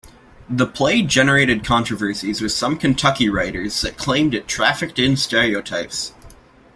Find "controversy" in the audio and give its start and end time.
1.63-2.29